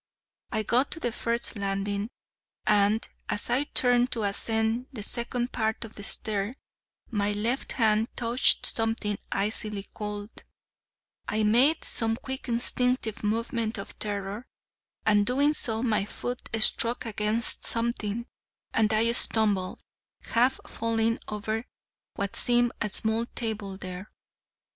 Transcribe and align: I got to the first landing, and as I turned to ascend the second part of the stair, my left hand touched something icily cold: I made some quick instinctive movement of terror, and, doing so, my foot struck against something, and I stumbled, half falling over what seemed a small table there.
I 0.51 0.63
got 0.63 0.89
to 0.93 0.99
the 0.99 1.11
first 1.11 1.59
landing, 1.59 2.09
and 2.65 3.07
as 3.29 3.51
I 3.51 3.65
turned 3.65 4.11
to 4.13 4.23
ascend 4.23 4.87
the 4.91 5.03
second 5.03 5.51
part 5.51 5.85
of 5.85 5.93
the 5.93 6.01
stair, 6.03 6.55
my 7.11 7.33
left 7.33 7.73
hand 7.73 8.07
touched 8.15 8.65
something 8.65 9.19
icily 9.31 9.85
cold: 9.93 10.43
I 11.27 11.43
made 11.43 11.83
some 11.85 12.15
quick 12.15 12.49
instinctive 12.49 13.23
movement 13.23 13.77
of 13.77 13.99
terror, 13.99 14.47
and, 15.05 15.23
doing 15.23 15.53
so, 15.53 15.83
my 15.83 16.05
foot 16.05 16.49
struck 16.59 17.05
against 17.05 17.63
something, 17.63 18.25
and 18.73 18.91
I 18.91 19.11
stumbled, 19.11 19.83
half 20.23 20.59
falling 20.65 21.19
over 21.27 21.65
what 22.15 22.35
seemed 22.35 22.71
a 22.81 22.89
small 22.89 23.27
table 23.35 23.77
there. 23.77 24.09